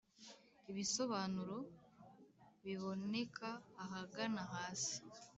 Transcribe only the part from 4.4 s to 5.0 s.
hasi